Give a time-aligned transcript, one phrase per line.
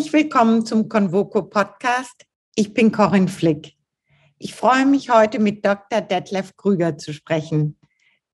[0.00, 2.24] Herzlich willkommen zum Convoco Podcast.
[2.54, 3.74] Ich bin Corinne Flick.
[4.38, 6.00] Ich freue mich heute mit Dr.
[6.00, 7.78] Detlef Krüger zu sprechen.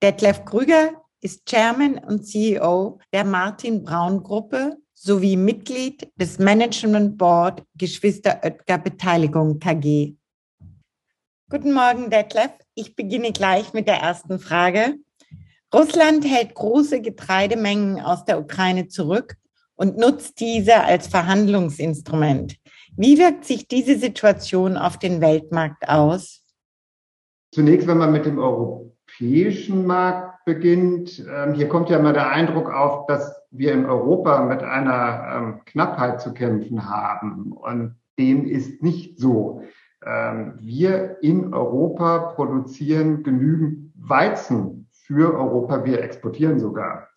[0.00, 7.64] Detlef Krüger ist Chairman und CEO der Martin Braun Gruppe sowie Mitglied des Management Board
[7.74, 10.14] Geschwister Oetker Beteiligung KG.
[11.50, 12.52] Guten Morgen, Detlef.
[12.76, 14.94] Ich beginne gleich mit der ersten Frage.
[15.74, 19.36] Russland hält große Getreidemengen aus der Ukraine zurück
[19.76, 22.56] und nutzt diese als Verhandlungsinstrument.
[22.96, 26.42] Wie wirkt sich diese Situation auf den Weltmarkt aus?
[27.52, 32.70] Zunächst, wenn man mit dem europäischen Markt beginnt, ähm, hier kommt ja immer der Eindruck
[32.72, 37.52] auf, dass wir in Europa mit einer ähm, Knappheit zu kämpfen haben.
[37.52, 39.62] Und dem ist nicht so.
[40.04, 45.84] Ähm, wir in Europa produzieren genügend Weizen für Europa.
[45.84, 47.08] Wir exportieren sogar.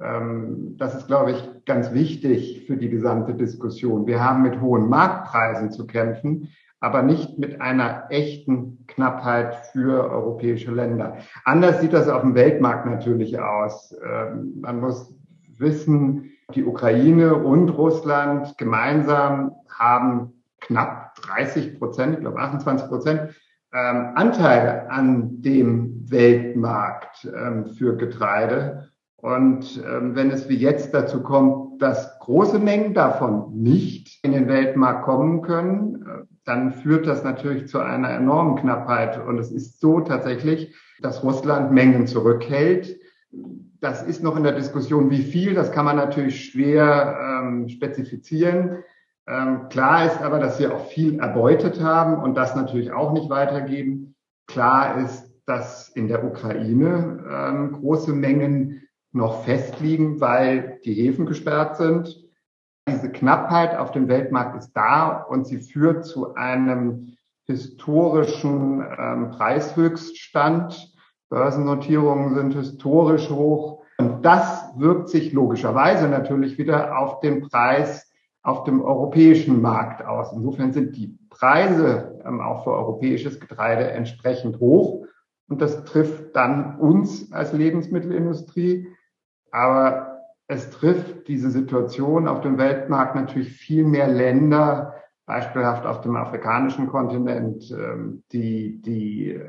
[0.00, 4.06] Ähm, das ist, glaube ich, ganz wichtig für die gesamte Diskussion.
[4.06, 6.48] Wir haben mit hohen Marktpreisen zu kämpfen,
[6.80, 11.16] aber nicht mit einer echten Knappheit für europäische Länder.
[11.44, 13.94] Anders sieht das auf dem Weltmarkt natürlich aus.
[14.04, 15.14] Ähm, man muss
[15.56, 23.34] wissen, die Ukraine und Russland gemeinsam haben knapp 30 Prozent, ich glaube 28 Prozent,
[23.72, 27.28] ähm, Anteil an dem Weltmarkt
[27.76, 28.90] für Getreide.
[29.24, 34.48] Und ähm, wenn es wie jetzt dazu kommt, dass große Mengen davon nicht in den
[34.48, 39.18] Weltmarkt kommen können, äh, dann führt das natürlich zu einer enormen Knappheit.
[39.26, 43.00] Und es ist so tatsächlich, dass Russland Mengen zurückhält.
[43.80, 45.54] Das ist noch in der Diskussion, wie viel.
[45.54, 48.84] Das kann man natürlich schwer ähm, spezifizieren.
[49.26, 53.30] Ähm, klar ist aber, dass wir auch viel erbeutet haben und das natürlich auch nicht
[53.30, 54.16] weitergeben.
[54.48, 58.82] Klar ist, dass in der Ukraine ähm, große Mengen
[59.14, 62.22] noch festliegen, weil die Häfen gesperrt sind.
[62.88, 67.16] Diese Knappheit auf dem Weltmarkt ist da und sie führt zu einem
[67.46, 70.92] historischen ähm, Preishöchststand.
[71.30, 73.82] Börsennotierungen sind historisch hoch.
[73.98, 78.10] Und das wirkt sich logischerweise natürlich wieder auf den Preis
[78.42, 80.32] auf dem europäischen Markt aus.
[80.34, 85.06] Insofern sind die Preise ähm, auch für europäisches Getreide entsprechend hoch.
[85.48, 88.88] Und das trifft dann uns als Lebensmittelindustrie.
[89.54, 94.94] Aber es trifft diese Situation auf dem Weltmarkt natürlich viel mehr Länder,
[95.26, 99.48] beispielhaft auf dem afrikanischen Kontinent, ähm, die, die äh,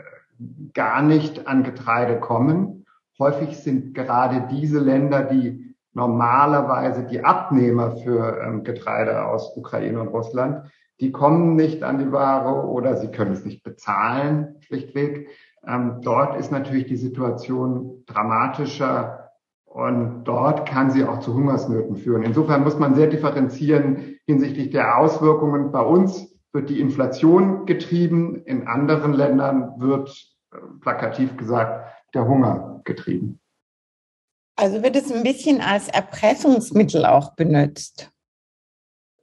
[0.75, 2.85] gar nicht an Getreide kommen.
[3.17, 10.09] Häufig sind gerade diese Länder, die normalerweise die Abnehmer für ähm, Getreide aus Ukraine und
[10.09, 15.29] Russland, die kommen nicht an die Ware oder sie können es nicht bezahlen, schlichtweg.
[15.65, 19.24] Ähm, dort ist natürlich die Situation dramatischer
[19.75, 22.23] und dort kann sie auch zu Hungersnöten führen.
[22.23, 25.73] Insofern muss man sehr differenzieren hinsichtlich der Auswirkungen.
[25.73, 30.09] Bei uns wird die Inflation getrieben, in anderen Ländern wird
[30.53, 33.41] äh, plakativ gesagt der Hunger getrieben.
[34.55, 38.13] Also wird es ein bisschen als Erpressungsmittel auch benutzt.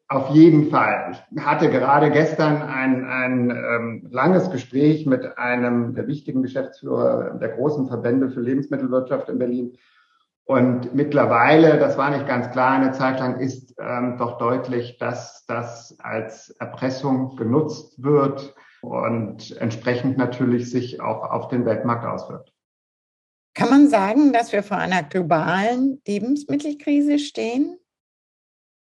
[0.08, 1.16] Auf jeden Fall.
[1.34, 7.48] Ich hatte gerade gestern ein, ein ähm, langes Gespräch mit einem der wichtigen Geschäftsführer der
[7.48, 9.78] großen Verbände für Lebensmittelwirtschaft in Berlin,
[10.44, 15.44] und mittlerweile, das war nicht ganz klar, eine Zeit lang ist ähm, doch deutlich, dass
[15.46, 22.52] das als Erpressung genutzt wird und entsprechend natürlich sich auch auf den Weltmarkt auswirkt.
[23.54, 27.76] Kann man sagen, dass wir vor einer globalen Lebensmittelkrise stehen?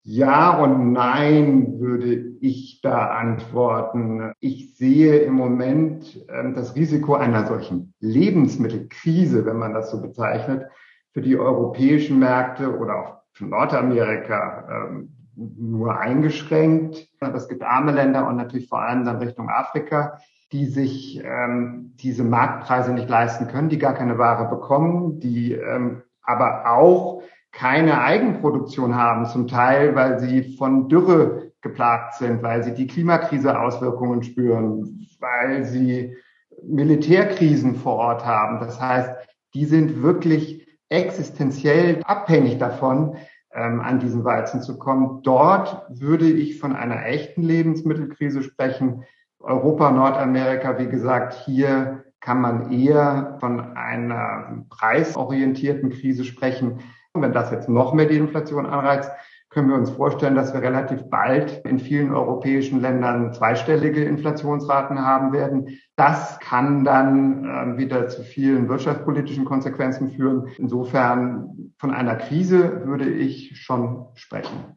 [0.07, 4.33] Ja und nein, würde ich da antworten.
[4.39, 10.67] Ich sehe im Moment äh, das Risiko einer solchen Lebensmittelkrise, wenn man das so bezeichnet,
[11.15, 17.07] für die europäischen Märkte oder auch für Nordamerika ähm, nur eingeschränkt.
[17.21, 20.19] Es gibt arme Länder und natürlich vor allem dann Richtung Afrika,
[20.51, 26.01] die sich ähm, diese Marktpreise nicht leisten können, die gar keine Ware bekommen, die ähm,
[26.21, 27.23] aber auch
[27.53, 33.57] keine Eigenproduktion haben, zum Teil, weil sie von Dürre geplagt sind, weil sie die Klimakrise
[33.57, 36.13] Auswirkungen spüren, weil sie
[36.61, 38.59] Militärkrisen vor Ort haben.
[38.59, 39.11] Das heißt,
[39.53, 40.54] die sind wirklich
[40.89, 43.17] existenziell abhängig davon,
[43.53, 45.21] ähm, an diesen Weizen zu kommen.
[45.23, 49.03] Dort würde ich von einer echten Lebensmittelkrise sprechen.
[49.39, 56.79] Europa, Nordamerika, wie gesagt, hier kann man eher von einer preisorientierten Krise sprechen.
[57.13, 59.11] Und wenn das jetzt noch mehr die Inflation anreizt,
[59.55, 65.31] können wir uns vorstellen, dass wir relativ bald in vielen europäischen Ländern zweistellige Inflationsraten haben
[65.31, 65.79] werden.
[65.95, 70.49] Das kann dann äh, wieder zu vielen wirtschaftspolitischen Konsequenzen führen.
[70.57, 74.75] Insofern von einer Krise würde ich schon sprechen.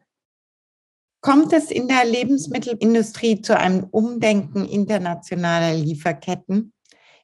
[1.19, 6.71] Kommt es in der Lebensmittelindustrie zu einem Umdenken internationaler Lieferketten?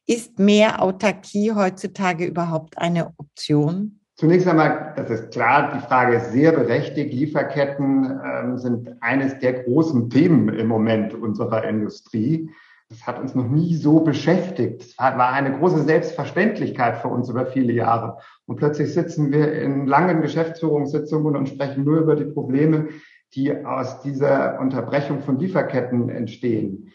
[0.05, 4.01] Ist mehr Autarkie heutzutage überhaupt eine Option?
[4.17, 7.13] Zunächst einmal, das ist klar, die Frage ist sehr berechtigt.
[7.13, 12.49] Lieferketten ähm, sind eines der großen Themen im Moment unserer Industrie.
[12.87, 14.83] Das hat uns noch nie so beschäftigt.
[14.83, 18.19] Es war eine große Selbstverständlichkeit für uns über viele Jahre.
[18.45, 22.87] Und plötzlich sitzen wir in langen Geschäftsführungssitzungen und sprechen nur über die Probleme,
[23.33, 26.93] die aus dieser Unterbrechung von Lieferketten entstehen.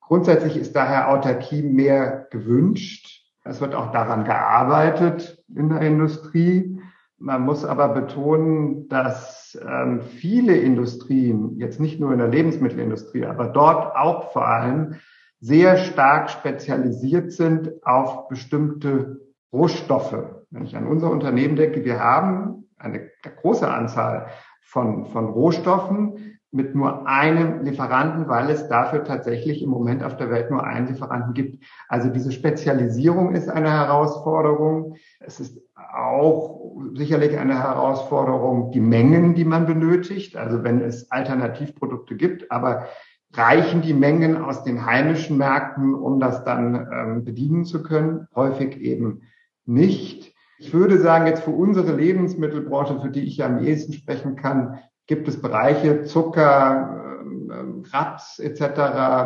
[0.00, 3.17] Grundsätzlich ist daher Autarkie mehr gewünscht.
[3.48, 6.78] Es wird auch daran gearbeitet in der Industrie.
[7.18, 13.48] Man muss aber betonen, dass ähm, viele Industrien, jetzt nicht nur in der Lebensmittelindustrie, aber
[13.48, 14.96] dort auch vor allem,
[15.40, 19.20] sehr stark spezialisiert sind auf bestimmte
[19.52, 20.16] Rohstoffe.
[20.50, 23.08] Wenn ich an unser Unternehmen denke, wir haben eine
[23.40, 24.26] große Anzahl
[24.60, 30.30] von, von Rohstoffen mit nur einem Lieferanten, weil es dafür tatsächlich im Moment auf der
[30.30, 31.62] Welt nur einen Lieferanten gibt.
[31.88, 34.96] Also diese Spezialisierung ist eine Herausforderung.
[35.20, 40.36] Es ist auch sicherlich eine Herausforderung, die Mengen, die man benötigt.
[40.36, 42.86] Also wenn es Alternativprodukte gibt, aber
[43.34, 48.26] reichen die Mengen aus den heimischen Märkten, um das dann ähm, bedienen zu können?
[48.34, 49.22] Häufig eben
[49.66, 50.34] nicht.
[50.58, 54.78] Ich würde sagen, jetzt für unsere Lebensmittelbranche, für die ich ja am ehesten sprechen kann,
[55.08, 58.60] gibt es Bereiche Zucker, ähm, Raps etc.,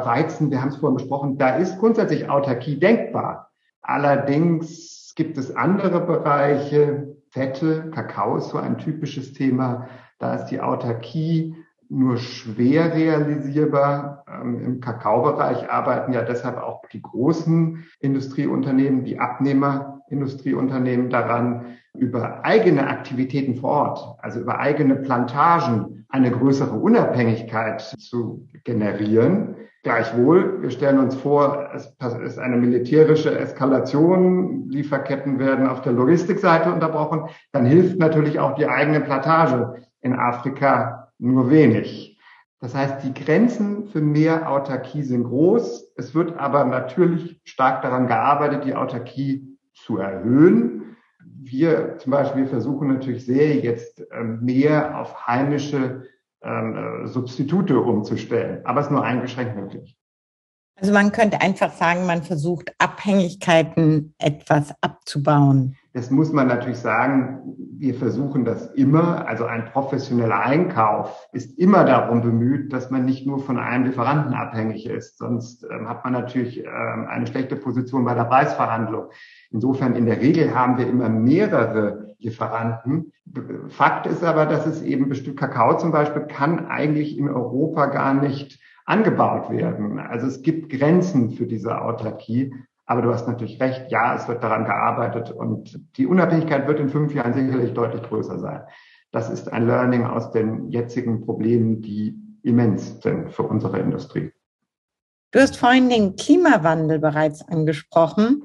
[0.06, 3.50] Weizen, wir haben es vorhin besprochen, da ist grundsätzlich Autarkie denkbar.
[3.82, 9.88] Allerdings gibt es andere Bereiche, Fette, Kakao ist so ein typisches Thema,
[10.18, 11.56] da ist die Autarkie
[11.88, 14.24] nur schwer realisierbar.
[14.26, 19.18] Ähm, Im Kakaobereich arbeiten ja deshalb auch die großen Industrieunternehmen, die
[20.12, 28.46] Abnehmerindustrieunternehmen daran, über eigene Aktivitäten vor Ort, also über eigene Plantagen, eine größere Unabhängigkeit zu
[28.64, 29.56] generieren.
[29.82, 31.92] Gleichwohl, wir stellen uns vor, es
[32.24, 38.66] ist eine militärische Eskalation, Lieferketten werden auf der Logistikseite unterbrochen, dann hilft natürlich auch die
[38.66, 42.18] eigene Plantage in Afrika nur wenig.
[42.60, 45.94] Das heißt, die Grenzen für mehr Autarkie sind groß.
[45.96, 50.96] Es wird aber natürlich stark daran gearbeitet, die Autarkie zu erhöhen.
[51.24, 56.08] Wir zum Beispiel versuchen natürlich sehr jetzt ähm, mehr auf heimische
[56.42, 59.96] ähm, äh, Substitute umzustellen, aber es ist nur eingeschränkt möglich.
[60.76, 65.76] Also man könnte einfach sagen, man versucht Abhängigkeiten etwas abzubauen.
[65.94, 67.42] Das muss man natürlich sagen,
[67.76, 69.26] wir versuchen das immer.
[69.26, 74.32] Also ein professioneller Einkauf ist immer darum bemüht, dass man nicht nur von einem Lieferanten
[74.32, 75.18] abhängig ist.
[75.18, 79.10] Sonst ähm, hat man natürlich ähm, eine schlechte Position bei der Preisverhandlung.
[79.50, 83.12] Insofern in der Regel haben wir immer mehrere Lieferanten.
[83.68, 88.14] Fakt ist aber, dass es eben bestimmt Kakao zum Beispiel kann eigentlich in Europa gar
[88.14, 89.98] nicht angebaut werden.
[89.98, 92.54] Also es gibt Grenzen für diese Autarkie.
[92.86, 96.88] Aber du hast natürlich recht, ja, es wird daran gearbeitet und die Unabhängigkeit wird in
[96.88, 98.62] fünf Jahren sicherlich deutlich größer sein.
[99.12, 104.32] Das ist ein Learning aus den jetzigen Problemen, die immens sind für unsere Industrie.
[105.30, 108.42] Du hast vorhin den Klimawandel bereits angesprochen.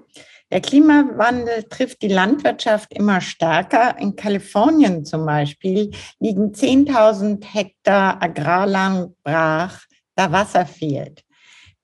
[0.52, 3.98] Der Klimawandel trifft die Landwirtschaft immer stärker.
[4.00, 9.82] In Kalifornien zum Beispiel liegen 10.000 Hektar Agrarland brach,
[10.16, 11.24] da Wasser fehlt.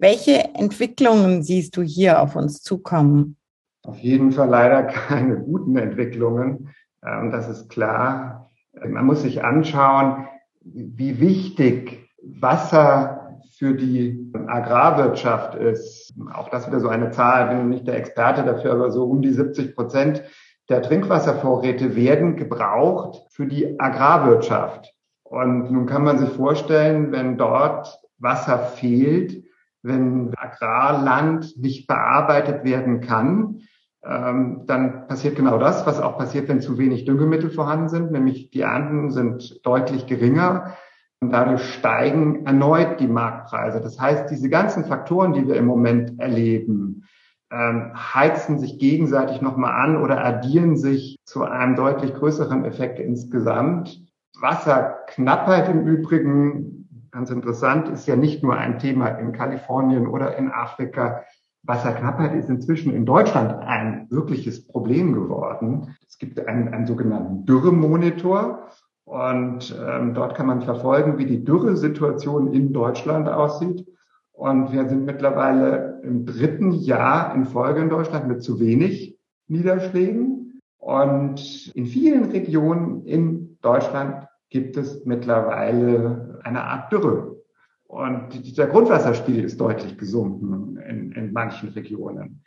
[0.04, 3.38] Welche Entwicklungen siehst du hier auf uns zukommen?
[3.84, 6.72] Auf jeden Fall leider keine guten Entwicklungen.
[7.06, 8.52] Ähm, das ist klar.
[8.86, 10.28] Man muss sich anschauen,
[10.60, 16.14] wie wichtig Wasser für die Agrarwirtschaft ist.
[16.34, 19.32] Auch das wieder so eine Zahl, bin nicht der Experte dafür, aber so um die
[19.32, 20.22] 70 Prozent
[20.68, 24.94] der Trinkwasservorräte werden gebraucht für die Agrarwirtschaft.
[25.24, 29.46] Und nun kann man sich vorstellen, wenn dort Wasser fehlt,
[29.84, 33.60] wenn Agrarland nicht bearbeitet werden kann,
[34.06, 38.50] ähm, dann passiert genau das, was auch passiert, wenn zu wenig Düngemittel vorhanden sind, nämlich
[38.50, 40.74] die Ernten sind deutlich geringer
[41.22, 43.80] und dadurch steigen erneut die Marktpreise.
[43.80, 47.06] Das heißt, diese ganzen Faktoren, die wir im Moment erleben,
[47.50, 54.02] ähm, heizen sich gegenseitig nochmal an oder addieren sich zu einem deutlich größeren Effekt insgesamt.
[54.42, 56.73] Wasserknappheit im Übrigen
[57.14, 61.24] ganz interessant, ist ja nicht nur ein Thema in Kalifornien oder in Afrika.
[61.62, 65.96] Wasserknappheit ist inzwischen in Deutschland ein wirkliches Problem geworden.
[66.08, 68.68] Es gibt einen, einen sogenannten Dürremonitor
[69.06, 73.88] und ähm, dort kann man verfolgen, wie die Dürresituation in Deutschland aussieht.
[74.32, 80.60] Und wir sind mittlerweile im dritten Jahr in Folge in Deutschland mit zu wenig Niederschlägen.
[80.80, 87.42] Und in vielen Regionen in Deutschland gibt es mittlerweile eine Art Dürre.
[87.88, 92.44] Und der Grundwasserspiegel ist deutlich gesunken in, in manchen Regionen.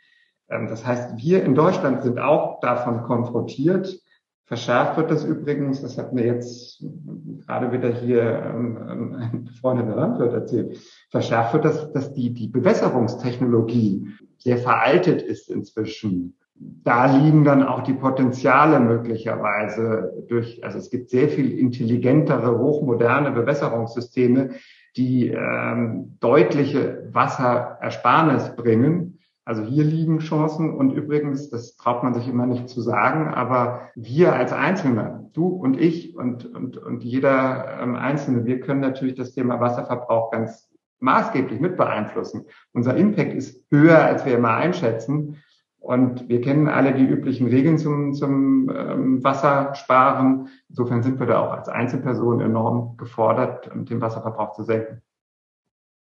[0.49, 4.01] Ähm, das heißt, wir in Deutschland sind auch davon konfrontiert.
[4.45, 6.83] Verschärft wird das übrigens, das hat mir jetzt
[7.45, 10.77] gerade wieder hier ähm, ähm, ein befreundeter Landwirt erzählt,
[11.09, 16.37] verschärft wird das, dass die, die Bewässerungstechnologie sehr veraltet ist inzwischen.
[16.59, 23.31] Da liegen dann auch die Potenziale möglicherweise durch, also es gibt sehr viel intelligentere, hochmoderne
[23.31, 24.51] Bewässerungssysteme,
[24.95, 32.27] die ähm, deutliche Wasserersparnis bringen also hier liegen Chancen und übrigens, das traut man sich
[32.27, 37.79] immer nicht zu sagen, aber wir als Einzelne, du und ich und, und, und jeder
[37.81, 42.43] ähm, Einzelne, wir können natürlich das Thema Wasserverbrauch ganz maßgeblich mit beeinflussen.
[42.73, 45.37] Unser Impact ist höher, als wir immer einschätzen.
[45.79, 50.49] Und wir kennen alle die üblichen Regeln zum, zum ähm, Wassersparen.
[50.69, 55.01] Insofern sind wir da auch als Einzelperson enorm gefordert, den Wasserverbrauch zu senken.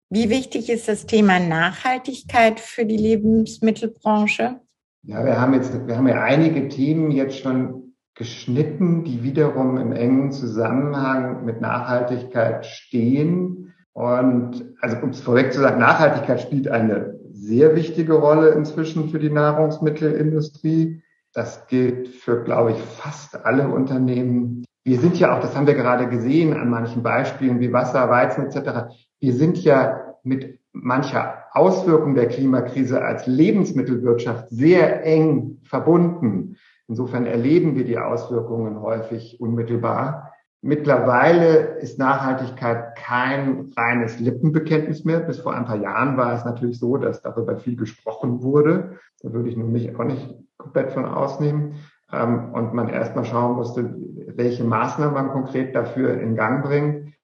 [0.08, 4.60] Wie wichtig ist das Thema Nachhaltigkeit für die Lebensmittelbranche?
[5.02, 9.92] Ja, wir haben jetzt, wir haben ja einige Themen jetzt schon geschnitten, die wiederum im
[9.92, 13.74] engen Zusammenhang mit Nachhaltigkeit stehen.
[13.92, 19.18] Und also um es vorweg zu sagen, Nachhaltigkeit spielt eine sehr wichtige Rolle inzwischen für
[19.18, 21.02] die Nahrungsmittelindustrie.
[21.32, 24.64] Das gilt für, glaube ich, fast alle Unternehmen.
[24.84, 28.46] Wir sind ja auch, das haben wir gerade gesehen an manchen Beispielen wie Wasser, Weizen
[28.46, 36.56] etc wir sind ja mit mancher Auswirkung der Klimakrise als Lebensmittelwirtschaft sehr eng verbunden.
[36.88, 40.32] Insofern erleben wir die Auswirkungen häufig unmittelbar.
[40.66, 45.20] Mittlerweile ist Nachhaltigkeit kein reines Lippenbekenntnis mehr.
[45.20, 48.98] Bis vor ein paar Jahren war es natürlich so, dass darüber viel gesprochen wurde.
[49.22, 51.76] Da würde ich nun mich auch nicht komplett von ausnehmen.
[52.12, 53.94] Ähm, und man erstmal schauen musste,
[54.34, 57.14] welche Maßnahmen man konkret dafür in Gang bringt.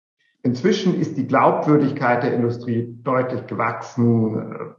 [0.44, 4.76] Inzwischen ist die Glaubwürdigkeit der Industrie deutlich gewachsen.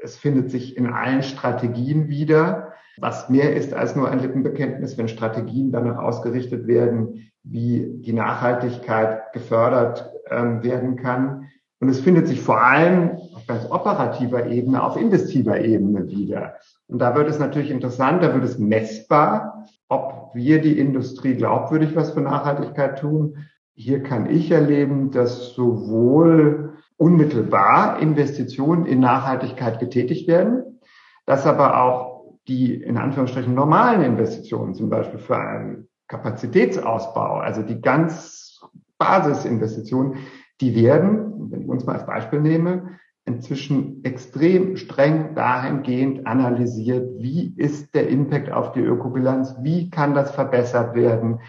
[0.00, 5.08] Es findet sich in allen Strategien wieder, was mehr ist als nur ein Lippenbekenntnis, wenn
[5.08, 11.48] Strategien danach ausgerichtet werden, wie die Nachhaltigkeit gefördert ähm, werden kann.
[11.80, 16.54] Und es findet sich vor allem auf ganz operativer Ebene, auf investiver Ebene wieder.
[16.88, 21.94] Und da wird es natürlich interessant, da wird es messbar, ob wir die Industrie glaubwürdig
[21.94, 23.36] was für Nachhaltigkeit tun
[23.78, 30.80] hier kann ich erleben, dass sowohl unmittelbar Investitionen in Nachhaltigkeit getätigt werden,
[31.26, 37.80] dass aber auch die in Anführungsstrichen normalen Investitionen, zum Beispiel für einen Kapazitätsausbau, also die
[37.80, 38.60] ganz
[38.98, 40.16] Basisinvestitionen,
[40.60, 47.54] die werden, wenn ich uns mal als Beispiel nehme, inzwischen extrem streng dahingehend analysiert, wie
[47.56, 51.40] ist der Impact auf die Ökobilanz, wie kann das verbessert werden,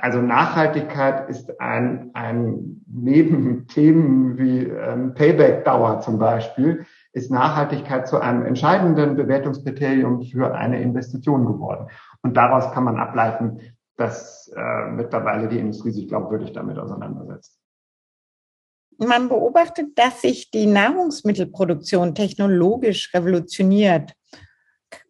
[0.00, 8.20] also Nachhaltigkeit ist ein, ein neben Themen wie ähm, Payback-Dauer zum Beispiel, ist Nachhaltigkeit zu
[8.20, 11.88] einem entscheidenden Bewertungskriterium für eine Investition geworden.
[12.22, 13.60] Und daraus kann man ableiten,
[13.98, 17.58] dass äh, mittlerweile die Industrie sich glaubwürdig damit auseinandersetzt.
[18.96, 24.12] Man beobachtet, dass sich die Nahrungsmittelproduktion technologisch revolutioniert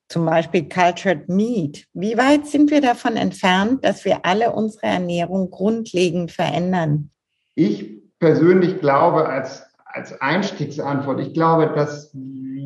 [0.08, 1.84] zum Beispiel Cultured Meat.
[1.92, 7.10] Wie weit sind wir davon entfernt, dass wir alle unsere Ernährung grundlegend verändern?
[7.54, 12.10] Ich persönlich glaube als, als Einstiegsantwort, ich glaube, dass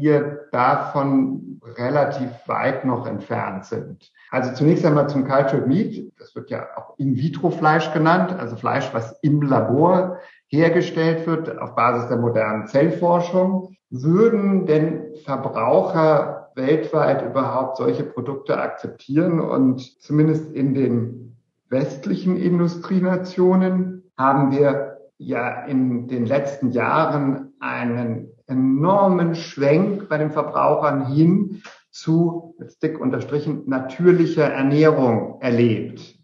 [0.02, 4.10] wir davon relativ weit noch entfernt sind.
[4.30, 6.12] Also zunächst einmal zum Cultured Meat.
[6.18, 10.18] Das wird ja auch In-vitro-Fleisch genannt, also Fleisch, was im Labor
[10.48, 13.76] hergestellt wird auf Basis der modernen Zellforschung.
[13.90, 19.40] Würden denn Verbraucher weltweit überhaupt solche Produkte akzeptieren.
[19.40, 21.36] Und zumindest in den
[21.68, 31.06] westlichen Industrienationen haben wir ja in den letzten Jahren einen enormen Schwenk bei den Verbrauchern
[31.06, 36.18] hin zu, jetzt dick unterstrichen, natürlicher Ernährung erlebt.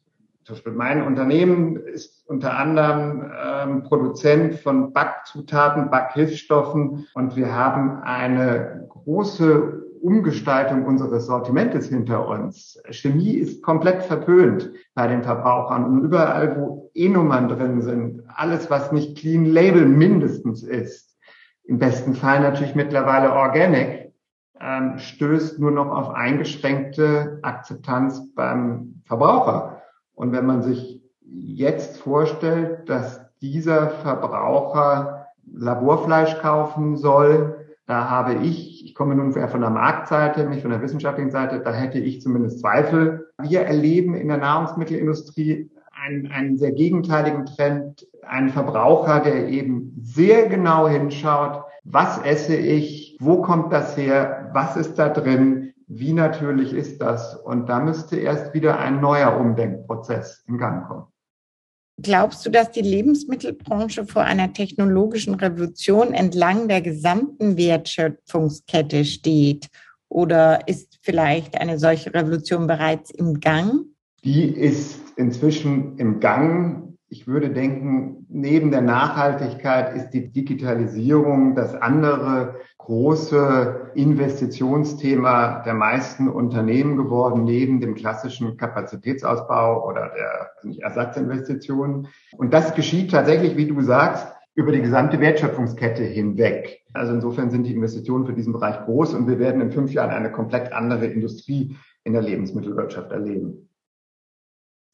[0.44, 8.02] Zum Beispiel mein Unternehmen ist unter anderem ähm, Produzent von Backzutaten, Backhilfsstoffen und wir haben
[8.02, 12.80] eine große Umgestaltung unseres Sortimentes hinter uns.
[12.90, 18.92] Chemie ist komplett verpönt bei den Verbrauchern und überall, wo E-Nummern drin sind, alles, was
[18.92, 21.07] nicht Clean Label mindestens ist,
[21.68, 24.14] im besten Fall natürlich mittlerweile Organic,
[24.58, 29.82] ähm, stößt nur noch auf eingeschränkte Akzeptanz beim Verbraucher.
[30.14, 38.84] Und wenn man sich jetzt vorstellt, dass dieser Verbraucher Laborfleisch kaufen soll, da habe ich,
[38.86, 42.22] ich komme nun eher von der Marktseite, nicht von der wissenschaftlichen Seite, da hätte ich
[42.22, 43.28] zumindest Zweifel.
[43.42, 50.48] Wir erleben in der Nahrungsmittelindustrie einen, einen sehr gegenteiligen Trend, einen Verbraucher, der eben sehr
[50.48, 56.72] genau hinschaut, was esse ich, wo kommt das her, was ist da drin, wie natürlich
[56.72, 57.34] ist das.
[57.34, 61.06] Und da müsste erst wieder ein neuer Umdenkprozess in Gang kommen.
[62.00, 69.68] Glaubst du, dass die Lebensmittelbranche vor einer technologischen Revolution entlang der gesamten Wertschöpfungskette steht?
[70.08, 73.86] Oder ist vielleicht eine solche Revolution bereits im Gang?
[74.22, 81.74] Die ist inzwischen im Gang ich würde denken, neben der Nachhaltigkeit ist die Digitalisierung das
[81.74, 92.08] andere große Investitionsthema der meisten Unternehmen geworden, neben dem klassischen Kapazitätsausbau oder der Ersatzinvestitionen.
[92.36, 96.82] Und das geschieht tatsächlich, wie du sagst, über die gesamte Wertschöpfungskette hinweg.
[96.92, 100.10] Also insofern sind die Investitionen für diesen Bereich groß und wir werden in fünf Jahren
[100.10, 103.67] eine komplett andere Industrie in der Lebensmittelwirtschaft erleben.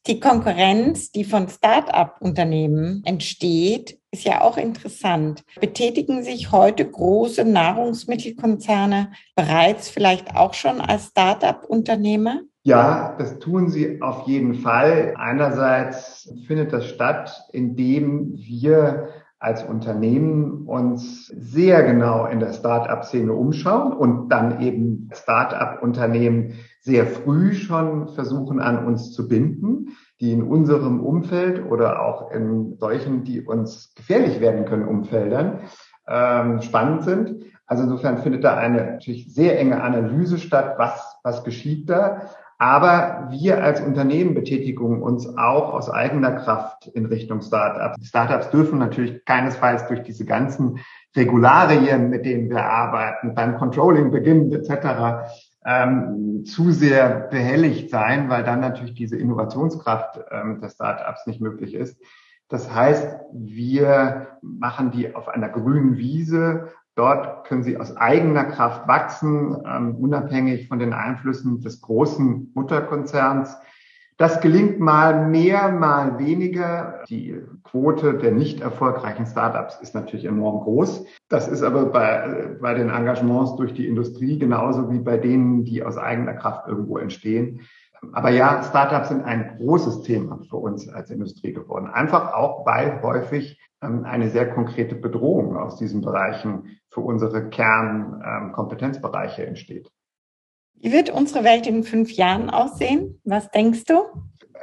[0.07, 5.43] Die Konkurrenz, die von Start-up-Unternehmen entsteht, ist ja auch interessant.
[5.59, 12.41] Betätigen sich heute große Nahrungsmittelkonzerne bereits vielleicht auch schon als Start-up-Unternehmer?
[12.61, 15.15] Ja, das tun sie auf jeden Fall.
[15.17, 19.07] Einerseits findet das statt, indem wir
[19.39, 27.55] als Unternehmen uns sehr genau in der Start-up-Szene umschauen und dann eben Start-up-Unternehmen sehr früh
[27.55, 33.41] schon versuchen, an uns zu binden, die in unserem Umfeld oder auch in solchen, die
[33.41, 35.61] uns gefährlich werden können, Umfeldern
[36.07, 37.45] ähm, spannend sind.
[37.65, 42.29] Also insofern findet da eine natürlich sehr enge Analyse statt, was, was geschieht da.
[42.59, 48.07] Aber wir als Unternehmen betätigen uns auch aus eigener Kraft in Richtung Startups.
[48.07, 50.79] Startups dürfen natürlich keinesfalls durch diese ganzen
[51.15, 58.43] Regularien, mit denen wir arbeiten, beim Controlling beginnen etc., ähm, zu sehr behelligt sein, weil
[58.43, 61.99] dann natürlich diese Innovationskraft ähm, der Startups nicht möglich ist.
[62.47, 68.87] Das heißt, wir machen die auf einer grünen Wiese Dort können sie aus eigener Kraft
[68.87, 73.57] wachsen, ähm, unabhängig von den Einflüssen des großen Mutterkonzerns.
[74.17, 77.03] Das gelingt mal mehr, mal weniger.
[77.09, 81.05] Die Quote der nicht erfolgreichen Startups ist natürlich enorm groß.
[81.27, 85.83] Das ist aber bei, bei den Engagements durch die Industrie genauso wie bei denen, die
[85.83, 87.61] aus eigener Kraft irgendwo entstehen.
[88.13, 91.87] Aber ja, Startups sind ein großes Thema für uns als Industrie geworden.
[91.87, 99.41] Einfach auch, weil häufig ähm, eine sehr konkrete Bedrohung aus diesen Bereichen für unsere Kernkompetenzbereiche
[99.41, 99.91] ähm, entsteht.
[100.85, 103.19] Wie wird unsere Welt in fünf Jahren aussehen?
[103.23, 104.03] Was denkst du?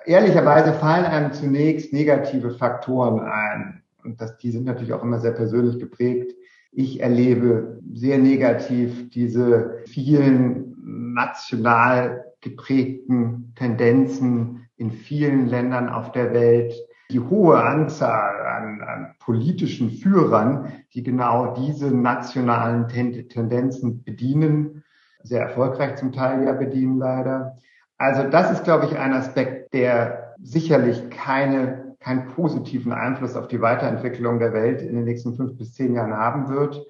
[0.06, 3.82] Ehrlicherweise fallen einem zunächst negative Faktoren ein.
[4.04, 6.32] Und das, die sind natürlich auch immer sehr persönlich geprägt.
[6.70, 10.76] Ich erlebe sehr negativ diese vielen
[11.12, 16.72] national geprägten Tendenzen in vielen Ländern auf der Welt,
[17.10, 24.84] die hohe Anzahl an, an politischen Führern, die genau diese nationalen Tendenzen bedienen,
[25.22, 27.58] sehr erfolgreich zum Teil ja bedienen leider.
[27.98, 33.60] Also das ist, glaube ich, ein Aspekt, der sicherlich keine, keinen positiven Einfluss auf die
[33.60, 36.84] Weiterentwicklung der Welt in den nächsten fünf bis zehn Jahren haben wird.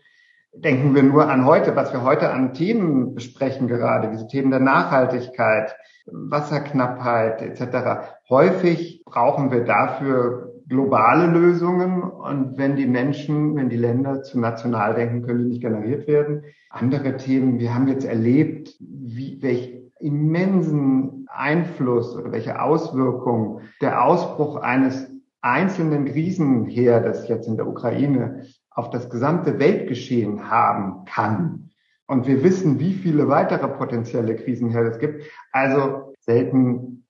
[0.55, 4.61] Denken wir nur an heute, was wir heute an Themen besprechen gerade, diese Themen der
[4.61, 5.75] Nachhaltigkeit,
[6.07, 8.09] Wasserknappheit etc.
[8.29, 14.95] Häufig brauchen wir dafür globale Lösungen und wenn die Menschen, wenn die Länder zu national
[14.95, 16.45] denken, können die nicht generiert werden.
[16.71, 24.57] Andere Themen, wir haben jetzt erlebt, wie, welch immensen Einfluss oder welche Auswirkungen der Ausbruch
[24.57, 25.09] eines
[25.41, 31.71] einzelnen Krisenherdes jetzt in der Ukraine auf das gesamte Weltgeschehen haben kann.
[32.07, 35.25] Und wir wissen, wie viele weitere potenzielle Krisenherde es gibt.
[35.53, 37.02] Also selten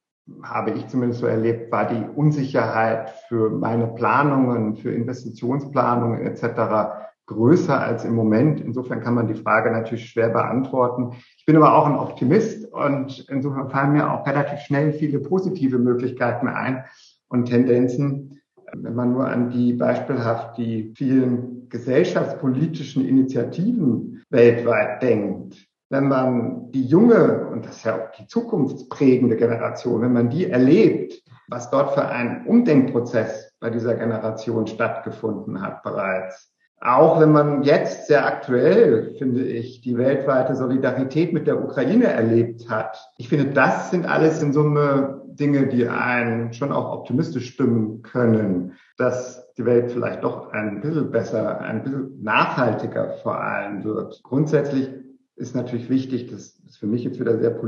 [0.43, 7.03] habe ich zumindest so erlebt, war die Unsicherheit für meine Planungen, für Investitionsplanungen etc.
[7.27, 8.61] größer als im Moment.
[8.61, 11.17] Insofern kann man die Frage natürlich schwer beantworten.
[11.37, 15.79] Ich bin aber auch ein Optimist und insofern fallen mir auch relativ schnell viele positive
[15.79, 16.85] Möglichkeiten ein
[17.29, 18.41] und Tendenzen.
[18.75, 26.87] Wenn man nur an die beispielhaft die vielen gesellschaftspolitischen Initiativen weltweit denkt, wenn man die
[26.87, 31.93] junge, und das ist ja auch die zukunftsprägende Generation, wenn man die erlebt, was dort
[31.93, 36.51] für ein Umdenkprozess bei dieser Generation stattgefunden hat bereits.
[36.81, 42.71] Auch wenn man jetzt sehr aktuell, finde ich, die weltweite Solidarität mit der Ukraine erlebt
[42.71, 42.99] hat.
[43.19, 48.73] Ich finde, das sind alles in Summe Dinge, die einen schon auch optimistisch stimmen können,
[48.97, 54.23] dass die Welt vielleicht doch ein bisschen besser, ein bisschen nachhaltiger vor allem wird.
[54.23, 55.02] Grundsätzlich
[55.37, 57.59] ist natürlich wichtig, das ist für mich jetzt wieder sehr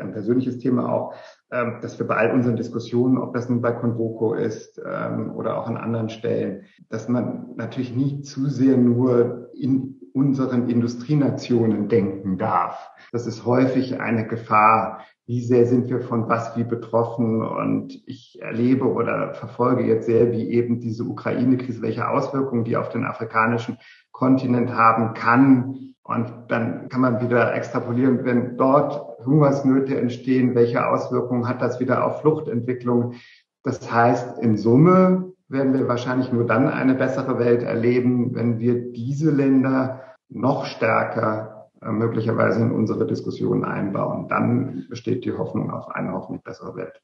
[0.00, 1.14] ein persönliches Thema auch,
[1.50, 5.58] ähm, dass wir bei all unseren Diskussionen, ob das nun bei Convoco ist ähm, oder
[5.58, 12.38] auch an anderen Stellen, dass man natürlich nicht zu sehr nur in unseren Industrienationen denken
[12.38, 12.90] darf.
[13.12, 15.04] Das ist häufig eine Gefahr.
[15.26, 17.42] Wie sehr sind wir von was wie betroffen?
[17.42, 22.90] Und ich erlebe oder verfolge jetzt sehr, wie eben diese Ukraine-Krise, welche Auswirkungen die auf
[22.90, 23.78] den afrikanischen
[24.10, 25.91] Kontinent haben kann.
[26.04, 32.04] Und dann kann man wieder extrapolieren, wenn dort Hungersnöte entstehen, welche Auswirkungen hat das wieder
[32.04, 33.14] auf Fluchtentwicklung?
[33.62, 38.92] Das heißt, in Summe werden wir wahrscheinlich nur dann eine bessere Welt erleben, wenn wir
[38.92, 44.28] diese Länder noch stärker äh, möglicherweise in unsere Diskussion einbauen.
[44.28, 47.00] Dann besteht die Hoffnung auf eine hoffentlich bessere Welt.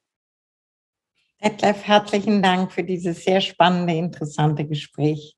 [1.44, 5.37] Detlef, herzlichen Dank für dieses sehr spannende, interessante Gespräch.